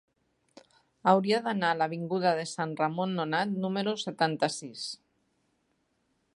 [1.11, 4.87] Hauria d'anar a l'avinguda de Sant Ramon Nonat número setanta-sis.